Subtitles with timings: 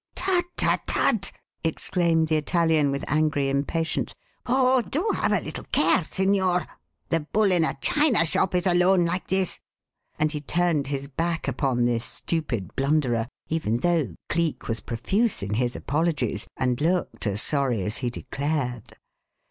[0.15, 0.45] tut!
[0.57, 0.79] tut!
[0.87, 1.31] tut!"
[1.63, 4.15] exclaimed the Italian with angry impatience.
[4.47, 6.65] "Oh, do have a little care, signor!
[7.09, 9.59] The bull in a china shop is alone like this."
[10.17, 15.53] And he turned his back upon this stupid blunderer, even though Cleek was profuse in
[15.53, 18.97] his apologies, and looked as sorry as he declared.